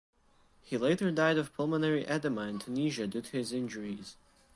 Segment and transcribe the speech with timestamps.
[0.63, 4.15] He later died of pulmonary edema in Tunisia due to his injuries.